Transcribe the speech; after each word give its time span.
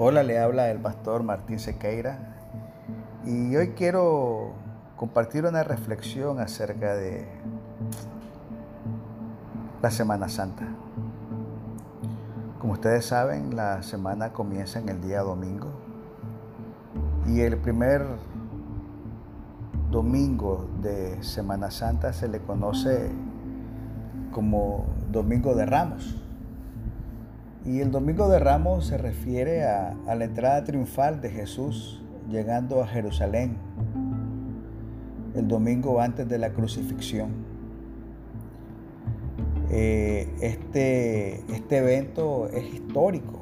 Hola, 0.00 0.22
le 0.22 0.38
habla 0.38 0.70
el 0.70 0.78
pastor 0.78 1.24
Martín 1.24 1.58
Sequeira 1.58 2.36
y 3.24 3.56
hoy 3.56 3.70
quiero 3.70 4.52
compartir 4.94 5.44
una 5.44 5.64
reflexión 5.64 6.38
acerca 6.38 6.94
de 6.94 7.26
la 9.82 9.90
Semana 9.90 10.28
Santa. 10.28 10.68
Como 12.60 12.74
ustedes 12.74 13.06
saben, 13.06 13.56
la 13.56 13.82
semana 13.82 14.32
comienza 14.32 14.78
en 14.78 14.88
el 14.88 15.00
día 15.00 15.22
domingo 15.22 15.66
y 17.26 17.40
el 17.40 17.56
primer 17.56 18.06
domingo 19.90 20.68
de 20.80 21.20
Semana 21.24 21.72
Santa 21.72 22.12
se 22.12 22.28
le 22.28 22.38
conoce 22.38 23.10
como 24.30 24.86
Domingo 25.10 25.56
de 25.56 25.66
Ramos. 25.66 26.27
Y 27.68 27.80
el 27.82 27.90
Domingo 27.90 28.30
de 28.30 28.38
Ramos 28.38 28.86
se 28.86 28.96
refiere 28.96 29.64
a, 29.64 29.94
la 30.06 30.24
entrada 30.24 30.64
triunfal 30.64 31.20
de 31.20 31.28
Jesús 31.28 32.02
llegando 32.30 32.82
a 32.82 32.86
Jerusalén, 32.86 33.58
el 35.34 35.46
domingo 35.48 36.00
antes 36.00 36.26
de 36.26 36.38
la 36.38 36.54
crucifixión. 36.54 37.28
Eh, 39.70 40.32
este, 40.40 41.40
este, 41.52 41.76
evento 41.76 42.48
es 42.48 42.72
histórico, 42.72 43.38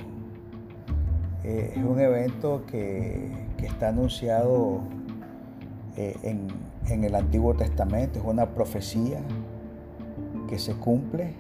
eh, 1.45 1.75
es 1.77 1.85
un 1.85 2.01
evento 2.01 2.65
que, 2.67 3.47
está 3.59 3.89
anunciado 3.89 4.81
eh, 5.97 6.17
en, 6.23 6.49
en 6.89 7.05
el 7.05 7.15
Antiguo 7.15 7.55
Testamento, 7.55 8.19
es 8.19 8.25
una 8.25 8.55
profecía 8.55 9.21
que 10.49 10.59
se 10.59 10.75
cumple 10.75 11.35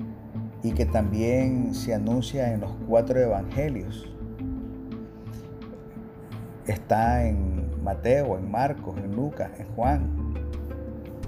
y 0.66 0.72
que 0.72 0.84
también 0.84 1.72
se 1.74 1.94
anuncia 1.94 2.52
en 2.52 2.60
los 2.60 2.72
cuatro 2.88 3.20
evangelios. 3.20 4.04
Está 6.66 7.24
en 7.24 7.84
Mateo, 7.84 8.36
en 8.36 8.50
Marcos, 8.50 8.96
en 8.98 9.14
Lucas, 9.14 9.48
en 9.60 9.66
Juan. 9.76 10.34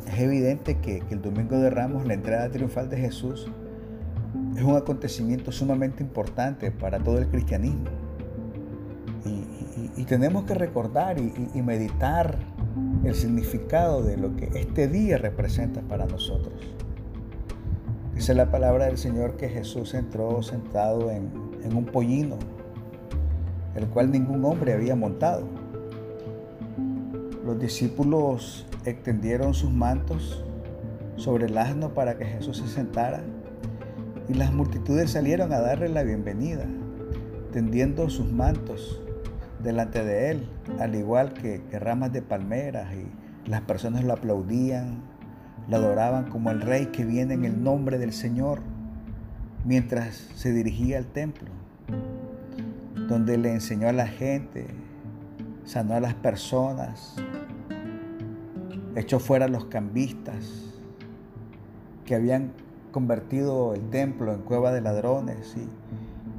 Es 0.08 0.18
evidente 0.18 0.78
que, 0.78 1.04
el 1.10 1.22
Domingo 1.22 1.56
de 1.56 1.70
Ramos, 1.70 2.04
la 2.04 2.14
entrada 2.14 2.50
triunfal 2.50 2.90
de 2.90 2.96
Jesús, 2.96 3.48
es 4.56 4.62
un 4.64 4.74
acontecimiento 4.74 5.52
sumamente 5.52 6.02
importante 6.02 6.72
para 6.72 6.98
todo 6.98 7.18
el 7.18 7.28
cristianismo. 7.28 7.84
Y, 9.96 10.04
tenemos 10.04 10.44
que 10.44 10.54
recordar 10.54 11.18
y 11.18 11.62
meditar 11.62 12.38
el 13.04 13.14
significado 13.14 14.02
de 14.02 14.16
lo 14.16 14.34
que 14.34 14.46
este 14.54 14.88
día 14.88 15.18
representa 15.18 15.82
para 15.82 16.06
nosotros. 16.06 16.54
Dice 18.18 18.34
la 18.34 18.50
palabra 18.50 18.86
del 18.86 18.98
Señor 18.98 19.36
que 19.36 19.48
Jesús 19.48 19.94
entró 19.94 20.42
sentado 20.42 21.12
en, 21.12 21.30
un 21.72 21.84
pollino, 21.84 22.36
el 23.76 23.86
cual 23.86 24.10
ningún 24.10 24.44
hombre 24.44 24.72
había 24.72 24.96
montado. 24.96 25.46
Los 27.46 27.60
discípulos 27.60 28.66
extendieron 28.84 29.54
sus 29.54 29.70
mantos 29.70 30.44
sobre 31.14 31.46
el 31.46 31.56
asno 31.56 31.94
para 31.94 32.18
que 32.18 32.24
Jesús 32.24 32.56
se 32.56 32.66
sentara 32.66 33.22
y 34.28 34.34
las 34.34 34.52
multitudes 34.52 35.12
salieron 35.12 35.52
a 35.52 35.60
darle 35.60 35.88
la 35.88 36.02
bienvenida, 36.02 36.66
tendiendo 37.52 38.10
sus 38.10 38.28
mantos 38.28 39.00
delante 39.62 40.04
de 40.04 40.32
él, 40.32 40.48
al 40.80 40.96
igual 40.96 41.34
que, 41.34 41.62
que 41.70 41.78
ramas 41.78 42.12
de 42.12 42.22
palmeras 42.22 42.92
y 42.94 43.48
las 43.48 43.60
personas 43.60 44.02
lo 44.02 44.14
aplaudían, 44.14 45.04
lo 45.68 45.76
adoraban 45.76 46.30
como 46.30 46.50
el 46.50 46.60
rey 46.60 46.86
que 46.86 47.04
viene 47.04 47.34
en 47.34 47.44
el 47.44 47.62
nombre 47.62 47.98
del 47.98 48.12
Señor 48.12 48.60
mientras 49.64 50.16
se 50.34 50.52
dirigía 50.52 50.98
al 50.98 51.06
templo, 51.06 51.50
donde 53.08 53.36
le 53.36 53.52
enseñó 53.52 53.88
a 53.88 53.92
la 53.92 54.06
gente, 54.06 54.66
sanó 55.64 55.94
a 55.94 56.00
las 56.00 56.14
personas, 56.14 57.16
echó 58.96 59.18
fuera 59.18 59.44
a 59.44 59.48
los 59.48 59.66
cambistas 59.66 60.74
que 62.06 62.14
habían 62.14 62.52
convertido 62.90 63.74
el 63.74 63.90
templo 63.90 64.32
en 64.32 64.40
cueva 64.40 64.72
de 64.72 64.80
ladrones. 64.80 65.54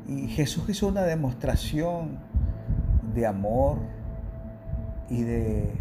Y, 0.08 0.14
y 0.14 0.28
Jesús 0.30 0.68
hizo 0.70 0.88
una 0.88 1.04
demostración 1.04 2.18
de 3.14 3.28
amor 3.28 3.78
y 5.10 5.22
de 5.22 5.72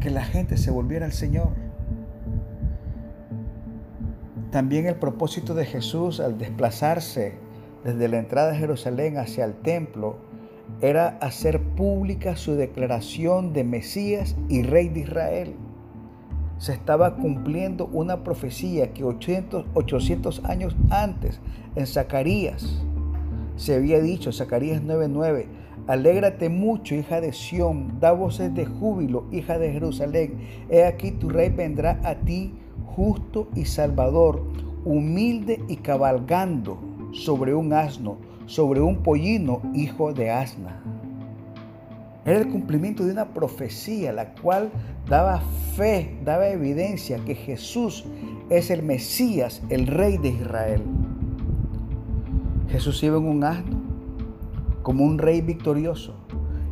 que 0.00 0.10
la 0.10 0.24
gente 0.24 0.56
se 0.56 0.70
volviera 0.70 1.06
al 1.06 1.12
Señor. 1.12 1.50
También 4.50 4.86
el 4.86 4.96
propósito 4.96 5.54
de 5.54 5.64
Jesús 5.64 6.18
al 6.18 6.38
desplazarse 6.38 7.34
desde 7.84 8.08
la 8.08 8.18
entrada 8.18 8.52
de 8.52 8.58
Jerusalén 8.58 9.18
hacia 9.18 9.44
el 9.44 9.54
templo 9.54 10.18
era 10.80 11.18
hacer 11.20 11.60
pública 11.60 12.36
su 12.36 12.54
declaración 12.54 13.52
de 13.52 13.64
Mesías 13.64 14.36
y 14.48 14.62
Rey 14.62 14.88
de 14.88 15.00
Israel. 15.00 15.54
Se 16.58 16.72
estaba 16.72 17.16
cumpliendo 17.16 17.86
una 17.86 18.24
profecía 18.24 18.92
que 18.92 19.04
800, 19.04 19.66
800 19.74 20.44
años 20.44 20.76
antes 20.90 21.40
en 21.76 21.86
Zacarías 21.86 22.82
se 23.60 23.74
había 23.74 24.00
dicho, 24.00 24.32
Zacarías 24.32 24.82
9:9, 24.82 25.44
Alégrate 25.86 26.48
mucho, 26.48 26.94
hija 26.94 27.20
de 27.20 27.32
Sión, 27.32 27.98
da 28.00 28.12
voces 28.12 28.54
de 28.54 28.66
júbilo, 28.66 29.24
hija 29.32 29.58
de 29.58 29.72
Jerusalén. 29.72 30.38
He 30.68 30.84
aquí 30.84 31.10
tu 31.10 31.28
rey 31.28 31.50
vendrá 31.50 32.00
a 32.04 32.14
ti, 32.16 32.54
justo 32.94 33.48
y 33.56 33.64
salvador, 33.64 34.42
humilde 34.84 35.62
y 35.68 35.76
cabalgando 35.76 36.78
sobre 37.12 37.54
un 37.54 37.72
asno, 37.72 38.18
sobre 38.46 38.80
un 38.80 39.02
pollino, 39.02 39.62
hijo 39.74 40.12
de 40.12 40.30
asna. 40.30 40.80
Era 42.24 42.38
el 42.38 42.48
cumplimiento 42.48 43.04
de 43.04 43.12
una 43.12 43.32
profecía, 43.32 44.12
la 44.12 44.34
cual 44.34 44.70
daba 45.08 45.40
fe, 45.74 46.18
daba 46.24 46.48
evidencia 46.48 47.18
que 47.24 47.34
Jesús 47.34 48.04
es 48.50 48.70
el 48.70 48.82
Mesías, 48.82 49.62
el 49.70 49.86
Rey 49.86 50.18
de 50.18 50.28
Israel. 50.28 50.82
Jesús 52.68 53.02
iba 53.02 53.16
en 53.16 53.24
un 53.24 53.42
asno 53.42 53.79
como 54.82 55.04
un 55.04 55.18
rey 55.18 55.40
victorioso 55.40 56.14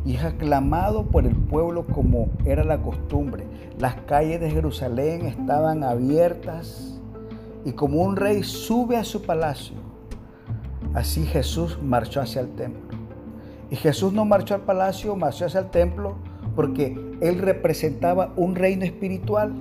y 0.05 0.15
es 0.15 0.23
aclamado 0.23 1.07
por 1.07 1.25
el 1.25 1.35
pueblo 1.35 1.85
como 1.85 2.29
era 2.45 2.63
la 2.63 2.81
costumbre. 2.81 3.45
Las 3.77 3.95
calles 4.01 4.39
de 4.39 4.49
Jerusalén 4.49 5.25
estaban 5.25 5.83
abiertas 5.83 6.99
y 7.65 7.73
como 7.73 8.01
un 8.01 8.15
rey 8.15 8.43
sube 8.43 8.97
a 8.97 9.03
su 9.03 9.23
palacio, 9.23 9.75
así 10.93 11.25
Jesús 11.25 11.77
marchó 11.81 12.21
hacia 12.21 12.41
el 12.41 12.49
templo. 12.55 12.97
Y 13.69 13.75
Jesús 13.75 14.13
no 14.13 14.25
marchó 14.25 14.55
al 14.55 14.61
palacio, 14.61 15.15
marchó 15.15 15.45
hacia 15.45 15.59
el 15.59 15.69
templo 15.69 16.15
porque 16.55 16.97
él 17.21 17.37
representaba 17.39 18.33
un 18.35 18.55
reino 18.55 18.85
espiritual 18.85 19.53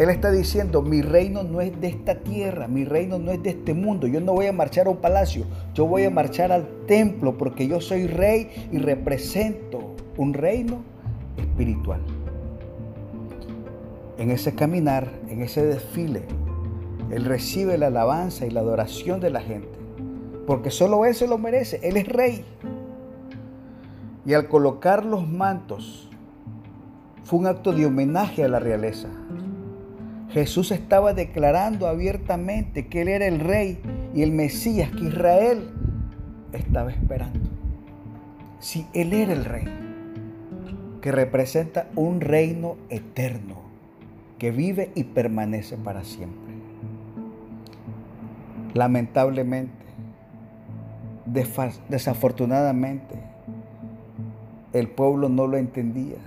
él 0.00 0.08
está 0.08 0.30
diciendo, 0.30 0.80
mi 0.80 1.02
reino 1.02 1.42
no 1.42 1.60
es 1.60 1.78
de 1.78 1.88
esta 1.88 2.14
tierra, 2.14 2.68
mi 2.68 2.86
reino 2.86 3.18
no 3.18 3.32
es 3.32 3.42
de 3.42 3.50
este 3.50 3.74
mundo. 3.74 4.06
Yo 4.06 4.22
no 4.22 4.32
voy 4.32 4.46
a 4.46 4.52
marchar 4.52 4.86
a 4.86 4.90
un 4.90 4.96
palacio, 4.96 5.44
yo 5.74 5.84
voy 5.84 6.04
a 6.04 6.10
marchar 6.10 6.52
al 6.52 6.66
templo 6.86 7.36
porque 7.36 7.68
yo 7.68 7.82
soy 7.82 8.06
rey 8.06 8.68
y 8.72 8.78
represento 8.78 9.94
un 10.16 10.32
reino 10.32 10.78
espiritual. 11.36 12.00
En 14.16 14.30
ese 14.30 14.54
caminar, 14.54 15.06
en 15.28 15.42
ese 15.42 15.66
desfile, 15.66 16.22
Él 17.10 17.26
recibe 17.26 17.76
la 17.76 17.88
alabanza 17.88 18.46
y 18.46 18.50
la 18.50 18.60
adoración 18.60 19.20
de 19.20 19.28
la 19.28 19.42
gente, 19.42 19.68
porque 20.46 20.70
solo 20.70 21.04
Él 21.04 21.14
se 21.14 21.26
lo 21.26 21.36
merece, 21.36 21.78
Él 21.82 21.98
es 21.98 22.08
rey. 22.08 22.46
Y 24.24 24.32
al 24.32 24.48
colocar 24.48 25.04
los 25.04 25.28
mantos, 25.28 26.08
fue 27.22 27.38
un 27.38 27.46
acto 27.46 27.74
de 27.74 27.84
homenaje 27.84 28.42
a 28.42 28.48
la 28.48 28.60
realeza. 28.60 29.19
Jesús 30.32 30.70
estaba 30.70 31.12
declarando 31.12 31.88
abiertamente 31.88 32.86
que 32.86 33.02
Él 33.02 33.08
era 33.08 33.26
el 33.26 33.40
rey 33.40 33.80
y 34.14 34.22
el 34.22 34.30
Mesías 34.30 34.90
que 34.90 35.06
Israel 35.06 35.70
estaba 36.52 36.90
esperando. 36.90 37.48
Si 38.60 38.86
Él 38.94 39.12
era 39.12 39.32
el 39.32 39.44
rey, 39.44 39.64
que 41.00 41.10
representa 41.12 41.88
un 41.96 42.20
reino 42.20 42.76
eterno, 42.90 43.56
que 44.38 44.50
vive 44.50 44.92
y 44.94 45.04
permanece 45.04 45.76
para 45.76 46.04
siempre. 46.04 46.54
Lamentablemente, 48.74 49.72
desafortunadamente, 51.88 53.16
el 54.72 54.88
pueblo 54.88 55.28
no 55.28 55.46
lo 55.46 55.56
entendía. 55.56 56.18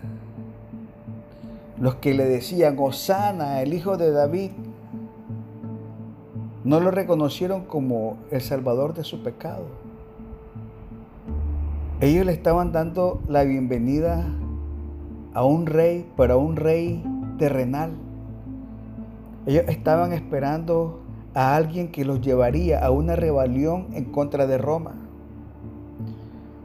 Los 1.77 1.95
que 1.95 2.13
le 2.13 2.25
decían, 2.25 2.77
Osana, 2.79 3.61
el 3.61 3.73
hijo 3.73 3.97
de 3.97 4.11
David, 4.11 4.51
no 6.63 6.79
lo 6.79 6.91
reconocieron 6.91 7.65
como 7.65 8.17
el 8.31 8.41
salvador 8.41 8.93
de 8.93 9.03
su 9.03 9.21
pecado. 9.23 9.65
Ellos 11.99 12.25
le 12.25 12.33
estaban 12.33 12.71
dando 12.71 13.21
la 13.27 13.43
bienvenida 13.43 14.25
a 15.33 15.43
un 15.43 15.65
rey, 15.65 16.05
pero 16.15 16.35
a 16.35 16.37
un 16.37 16.55
rey 16.55 17.03
terrenal. 17.37 17.91
Ellos 19.45 19.65
estaban 19.67 20.13
esperando 20.13 21.01
a 21.33 21.55
alguien 21.55 21.91
que 21.91 22.05
los 22.05 22.21
llevaría 22.21 22.85
a 22.85 22.91
una 22.91 23.15
rebelión 23.15 23.87
en 23.93 24.05
contra 24.05 24.47
de 24.47 24.57
Roma. 24.57 24.93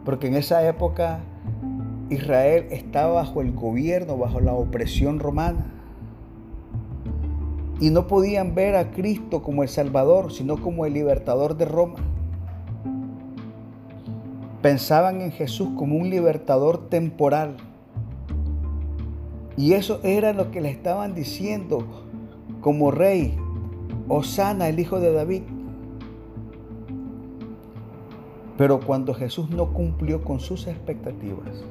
Porque 0.05 0.29
en 0.29 0.35
esa 0.35 0.67
época 0.67 1.21
Israel 2.11 2.67
estaba 2.71 3.15
bajo 3.15 3.43
el 3.43 3.53
gobierno, 3.53 4.17
bajo 4.17 4.41
la 4.41 4.55
opresión 4.55 5.19
romana. 5.19 5.67
Y 7.81 7.91
no 7.91 8.07
podían 8.07 8.55
ver 8.55 8.77
a 8.77 8.91
Cristo 8.91 9.43
como 9.43 9.63
el 9.63 9.69
Salvador, 9.69 10.33
sino 10.33 10.61
como 10.61 10.87
el 10.87 10.95
libertador 10.95 11.57
de 11.57 11.67
Roma. 11.67 11.97
Pensaban 14.63 15.21
en 15.21 15.31
Jesús 15.31 15.69
como 15.77 15.97
un 15.97 16.11
libertador 16.11 16.89
temporal. 16.89 17.57
Y 19.57 19.75
eso 19.75 20.01
era 20.03 20.33
lo 20.33 20.51
que 20.51 20.61
le 20.61 20.71
estaban 20.71 21.15
diciendo 21.15 21.85
como 22.61 22.91
rey, 22.91 23.37
Osana, 24.09 24.69
el 24.69 24.81
hijo 24.81 24.99
de 24.99 25.13
David. 25.13 25.43
Pero 28.57 28.81
cuando 28.81 29.15
Jesús 29.15 29.51
no 29.51 29.73
cumplió 29.73 30.25
con 30.25 30.41
sus 30.41 30.67
expectativas, 30.67 31.65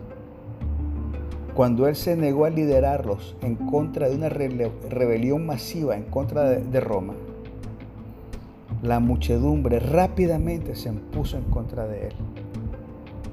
cuando 1.58 1.88
Él 1.88 1.96
se 1.96 2.16
negó 2.16 2.46
a 2.46 2.52
liderarlos 2.52 3.36
en 3.42 3.56
contra 3.56 4.08
de 4.08 4.16
una 4.16 4.30
rebelión 4.30 5.48
masiva 5.48 5.98
en 5.98 6.04
contra 6.04 6.44
de, 6.44 6.80
Roma, 6.80 7.16
la 8.84 9.00
muchedumbre 9.00 9.80
rápidamente 9.80 10.76
se 10.76 10.90
impuso 10.90 11.36
en 11.36 11.46
contra 11.46 11.88
de 11.88 12.10
Él, 12.10 12.14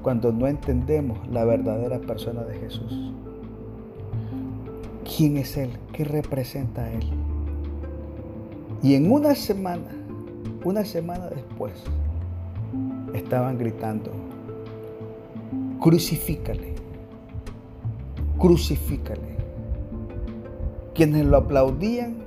cuando 0.01 0.31
no 0.31 0.47
entendemos 0.47 1.19
la 1.27 1.45
verdadera 1.45 1.99
persona 1.99 2.41
de 2.41 2.57
Jesús. 2.57 3.13
¿Quién 5.15 5.37
es 5.37 5.55
Él? 5.55 5.69
¿Qué 5.93 6.03
representa 6.03 6.85
a 6.85 6.91
Él? 6.91 7.05
Y 8.81 8.95
en 8.95 9.11
una 9.11 9.35
semana, 9.35 9.91
una 10.63 10.83
semana 10.83 11.27
después, 11.27 11.73
estaban 13.13 13.59
gritando, 13.59 14.09
crucifícale, 15.79 16.74
crucifícale. 18.37 19.35
Quienes 20.93 21.25
lo 21.25 21.37
aplaudían 21.37 22.17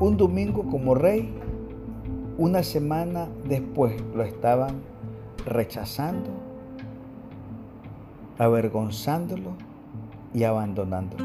un 0.00 0.16
domingo 0.16 0.64
como 0.70 0.94
rey, 0.94 1.32
una 2.36 2.62
semana 2.62 3.28
después 3.48 4.02
lo 4.14 4.22
estaban 4.22 4.82
rechazando, 5.46 6.30
avergonzándolo 8.38 9.52
y 10.32 10.44
abandonándolo. 10.44 11.24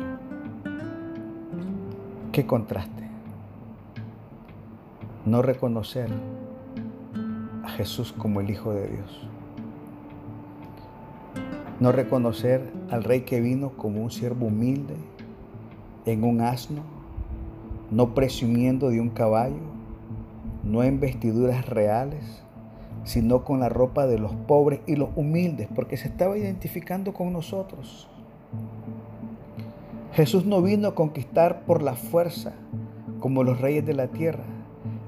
Qué 2.31 2.45
contraste. 2.45 3.09
No 5.25 5.41
reconocer 5.41 6.09
a 7.63 7.69
Jesús 7.69 8.13
como 8.13 8.39
el 8.39 8.49
Hijo 8.49 8.71
de 8.71 8.87
Dios 8.87 9.29
no 11.79 11.93
reconocer 11.93 12.61
al 12.91 13.05
rey 13.05 13.21
que 13.21 13.39
vino 13.39 13.69
como 13.77 14.03
un 14.03 14.11
siervo 14.11 14.47
humilde, 14.47 14.95
en 16.05 16.25
un 16.25 16.41
asno, 16.41 16.81
no 17.89 18.13
presumiendo 18.13 18.89
de 18.89 18.99
un 18.99 19.09
caballo, 19.09 19.61
no 20.63 20.83
en 20.83 20.99
vestiduras 20.99 21.67
reales, 21.67 22.43
sino 23.05 23.45
con 23.45 23.61
la 23.61 23.69
ropa 23.69 24.07
de 24.07 24.19
los 24.19 24.33
pobres 24.33 24.81
y 24.87 24.97
los 24.97 25.09
humildes, 25.15 25.69
porque 25.73 25.95
se 25.95 26.09
estaba 26.09 26.37
identificando 26.37 27.13
con 27.13 27.31
nosotros. 27.31 28.09
Jesús 30.11 30.45
no 30.45 30.61
vino 30.61 30.89
a 30.89 30.95
conquistar 30.95 31.61
por 31.61 31.81
la 31.81 31.95
fuerza, 31.95 32.53
como 33.21 33.43
los 33.43 33.61
reyes 33.61 33.85
de 33.85 33.93
la 33.93 34.07
tierra. 34.07 34.43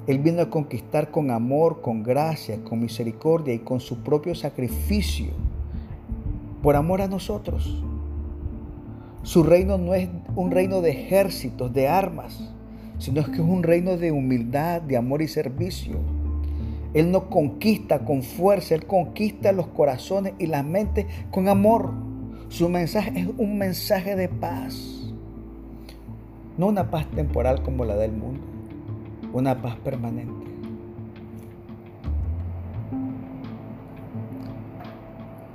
Él 0.08 0.20
vino 0.20 0.42
a 0.42 0.50
conquistar 0.50 1.12
con 1.12 1.32
amor, 1.32 1.82
con 1.82 2.02
gracia, 2.02 2.64
con 2.64 2.80
misericordia 2.80 3.54
y 3.54 3.60
con 3.60 3.82
su 3.82 3.98
propio 3.98 4.36
sacrificio 4.36 5.32
por 6.62 6.76
amor 6.76 7.02
a 7.02 7.08
nosotros. 7.08 7.84
Su 9.24 9.44
reino 9.44 9.78
no 9.78 9.94
es 9.94 10.10
un 10.36 10.52
reino 10.52 10.82
de 10.82 10.92
ejércitos, 10.92 11.74
de 11.74 11.88
armas, 11.88 12.52
sino 12.98 13.24
que 13.26 13.34
es 13.34 13.40
un 13.40 13.64
reino 13.64 13.98
de 13.98 14.12
humildad, 14.12 14.82
de 14.82 14.98
amor 14.98 15.22
y 15.22 15.28
servicio. 15.28 16.00
Él 16.94 17.12
no 17.12 17.30
conquista 17.30 18.00
con 18.00 18.24
fuerza, 18.24 18.76
Él 18.76 18.86
conquista 18.86 19.52
los 19.52 19.68
corazones 19.68 20.34
y 20.40 20.48
las 20.48 20.66
mentes 20.66 21.06
con 21.30 21.48
amor. 21.48 21.94
Su 22.50 22.68
mensaje 22.68 23.12
es 23.16 23.28
un 23.38 23.58
mensaje 23.58 24.16
de 24.16 24.28
paz. 24.28 25.14
No 26.58 26.68
una 26.68 26.92
paz 26.92 27.08
temporal 27.12 27.64
como 27.64 27.86
la 27.86 27.96
del 27.96 28.12
mundo, 28.12 28.42
una 29.34 29.62
paz 29.62 29.78
permanente. 29.78 30.51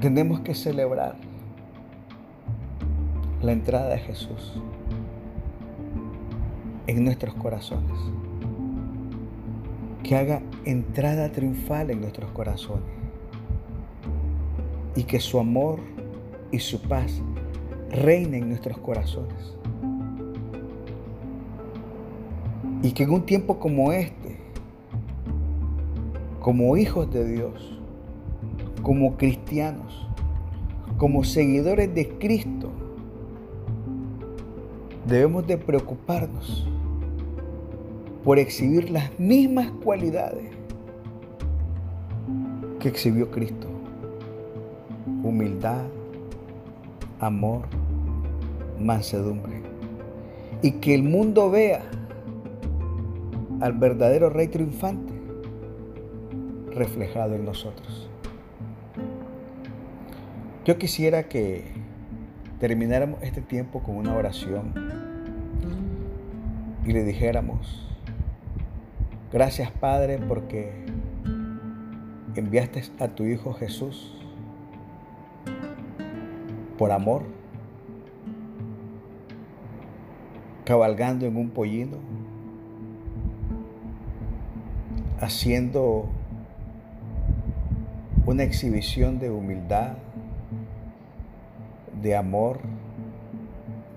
Tenemos 0.01 0.41
que 0.41 0.55
celebrar 0.55 1.17
la 3.41 3.53
entrada 3.53 3.89
de 3.89 3.99
Jesús 3.99 4.61
en 6.87 7.03
nuestros 7.03 7.35
corazones. 7.37 7.99
Que 10.03 10.17
haga 10.17 10.43
entrada 10.67 11.33
triunfal 11.33 11.91
en 11.91 12.03
nuestros 12.03 12.31
corazones. 12.33 12.85
Y 14.95 15.05
que 15.05 15.19
su 15.19 15.39
amor 15.39 15.81
y 16.53 16.59
su 16.59 16.81
paz 16.83 17.23
reine 17.91 18.37
en 18.37 18.51
nuestros 18.51 18.77
corazones. 18.79 19.57
Y 22.83 22.93
que 22.93 23.05
en 23.05 23.11
un 23.11 23.25
tiempo 23.25 23.59
como 23.59 23.93
este, 23.93 24.37
como 26.39 26.77
hijos 26.77 27.11
de 27.11 27.27
Dios, 27.27 27.76
como 28.87 29.17
cristianos, 29.17 30.07
como 30.97 31.25
seguidores 31.25 31.93
de 31.93 32.09
Cristo, 32.21 32.71
debemos 35.09 35.45
de 35.45 35.59
preocuparnos 35.59 36.69
por 38.23 38.39
exhibir 38.39 38.89
las 38.91 39.19
mismas 39.19 39.73
cualidades 39.83 40.53
que 42.79 42.87
exhibió 42.87 43.29
Cristo. 43.33 43.67
Humildad, 45.25 45.83
amor, 47.19 47.63
mansedumbre. 48.79 49.63
Y 50.63 50.71
que 50.75 50.95
el 50.95 51.03
mundo 51.03 51.51
vea 51.51 51.83
al 53.61 53.73
verdadero 53.73 54.31
Rey 54.31 54.47
triunfante 54.47 55.13
reflejado 56.71 57.35
en 57.35 57.45
nosotros. 57.45 58.09
Yo 60.67 60.79
quisiera 60.79 61.29
que 61.29 61.63
termináramos 62.59 63.23
este 63.23 63.41
tiempo 63.41 63.85
con 63.85 63.99
una 63.99 64.17
oración 64.17 64.75
y 66.85 66.91
le 66.91 67.05
dijéramos, 67.05 67.87
gracias 69.33 69.71
Padre 69.71 70.19
porque 70.19 70.73
enviaste 72.35 72.83
a 72.99 73.07
tu 73.07 73.23
Hijo 73.23 73.53
Jesús 73.53 74.13
por 76.77 76.91
amor, 76.91 77.23
cabalgando 80.65 81.27
en 81.27 81.37
un 81.37 81.51
pollino, 81.51 81.99
haciendo 85.21 86.09
una 88.27 88.43
exhibición 88.43 89.21
de 89.21 89.31
humildad, 89.31 89.99
de 92.03 92.15
amor, 92.15 92.61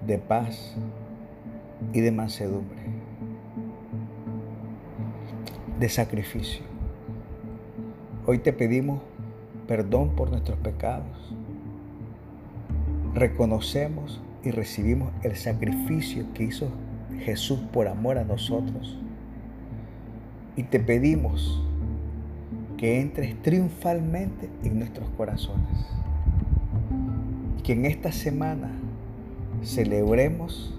de 0.06 0.18
paz 0.18 0.75
y 1.94 2.00
de 2.01 2.12
mansedumbre, 2.12 2.79
de 5.79 5.89
sacrificio. 5.89 6.63
Hoy 8.25 8.39
te 8.39 8.53
pedimos 8.53 9.01
perdón 9.68 10.15
por 10.15 10.29
nuestros 10.29 10.58
pecados. 10.60 11.34
Reconocemos 13.13 14.22
y 14.44 14.51
recibimos 14.51 15.12
el 15.24 15.36
sacrificio 15.36 16.25
que 16.34 16.44
hizo 16.44 16.70
Jesús 17.20 17.60
por 17.74 17.88
amor 17.88 18.18
a 18.18 18.24
nosotros. 18.24 18.98
Y 20.56 20.63
te 20.63 20.79
pedimos 20.79 21.63
que 22.77 23.01
entres 23.01 23.41
triunfalmente 23.41 24.50
en 24.63 24.79
nuestros 24.79 25.10
corazones 25.12 26.00
que 27.63 27.74
en 27.74 27.86
esta 27.86 28.12
semana 28.12 28.72
celebremos 29.63 30.74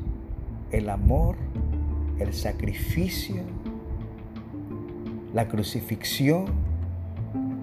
el 0.72 0.88
amor, 0.88 1.36
el 2.18 2.32
sacrificio, 2.32 3.42
la 5.34 5.48
crucifixión, 5.48 6.46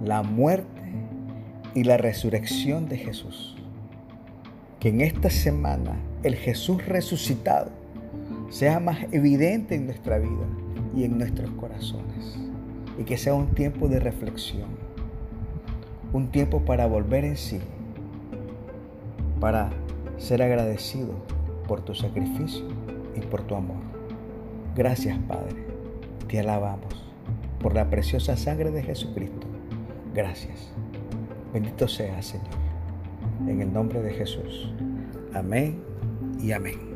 la 0.03 0.23
muerte 0.23 0.81
y 1.73 1.83
la 1.83 1.97
resurrección 1.97 2.87
de 2.87 2.97
Jesús. 2.97 3.55
Que 4.79 4.89
en 4.89 5.01
esta 5.01 5.29
semana 5.29 5.95
el 6.23 6.35
Jesús 6.35 6.85
resucitado 6.85 7.71
sea 8.49 8.79
más 8.79 8.99
evidente 9.11 9.75
en 9.75 9.85
nuestra 9.85 10.19
vida 10.19 10.45
y 10.95 11.03
en 11.03 11.17
nuestros 11.17 11.49
corazones. 11.51 12.39
Y 12.97 13.03
que 13.03 13.17
sea 13.17 13.33
un 13.33 13.53
tiempo 13.53 13.87
de 13.87 13.99
reflexión, 13.99 14.69
un 16.13 16.29
tiempo 16.29 16.61
para 16.61 16.87
volver 16.87 17.25
en 17.25 17.37
sí, 17.37 17.59
para 19.39 19.69
ser 20.17 20.41
agradecido 20.41 21.13
por 21.67 21.81
tu 21.81 21.93
sacrificio 21.93 22.65
y 23.15 23.21
por 23.21 23.41
tu 23.43 23.55
amor. 23.55 23.77
Gracias 24.75 25.17
Padre, 25.27 25.65
te 26.27 26.39
alabamos 26.39 27.05
por 27.59 27.73
la 27.73 27.89
preciosa 27.89 28.37
sangre 28.37 28.71
de 28.71 28.83
Jesucristo. 28.83 29.47
Gracias. 30.13 30.71
Bendito 31.53 31.87
sea 31.87 32.21
Señor. 32.21 32.47
En 33.47 33.61
el 33.61 33.71
nombre 33.71 34.01
de 34.01 34.11
Jesús. 34.11 34.73
Amén 35.33 35.83
y 36.41 36.51
amén. 36.51 36.86